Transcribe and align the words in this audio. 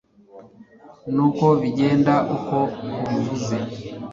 nuko 1.13 1.45
bigenda 1.61 2.13
uko 2.35 2.57
ubivuze 3.03 3.57